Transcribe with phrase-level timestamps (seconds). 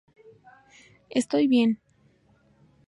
[1.11, 1.79] Estoy bien".